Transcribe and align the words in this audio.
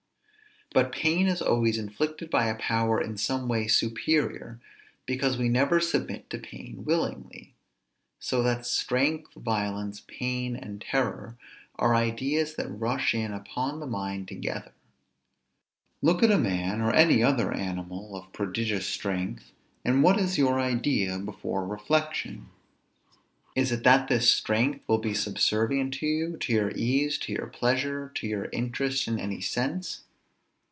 But 0.73 0.93
pain 0.93 1.27
is 1.27 1.41
always 1.41 1.77
inflicted 1.77 2.29
by 2.29 2.45
a 2.45 2.55
power 2.55 3.01
in 3.01 3.17
some 3.17 3.49
way 3.49 3.67
superior, 3.67 4.61
because 5.05 5.37
we 5.37 5.49
never 5.49 5.81
submit 5.81 6.29
to 6.29 6.37
pain 6.39 6.85
willingly. 6.85 7.53
So 8.21 8.41
that 8.43 8.65
strength, 8.65 9.33
violence, 9.35 10.01
pain, 10.07 10.55
and 10.55 10.79
terror, 10.79 11.37
are 11.75 11.93
ideas 11.93 12.55
that 12.55 12.69
rush 12.69 13.13
in 13.13 13.33
upon 13.33 13.81
the 13.81 13.85
mind 13.85 14.29
together. 14.29 14.71
Look 16.01 16.23
at 16.23 16.31
a 16.31 16.37
man, 16.37 16.79
or 16.79 16.93
any 16.93 17.21
other 17.21 17.51
animal 17.51 18.15
of 18.15 18.31
prodigious 18.31 18.85
strength, 18.87 19.51
and 19.83 20.01
what 20.03 20.17
is 20.17 20.37
your 20.37 20.57
idea 20.57 21.19
before 21.19 21.67
reflection? 21.67 22.47
Is 23.57 23.73
it 23.73 23.83
that 23.83 24.07
this 24.07 24.31
strength 24.31 24.87
will 24.87 24.99
be 24.99 25.13
subservient 25.15 25.95
to 25.95 26.05
you, 26.07 26.37
to 26.37 26.53
your 26.53 26.71
ease, 26.71 27.17
to 27.17 27.33
your 27.33 27.47
pleasure, 27.47 28.09
to 28.15 28.25
your 28.25 28.45
interest 28.53 29.09
in 29.09 29.19
any 29.19 29.41
sense? 29.41 30.03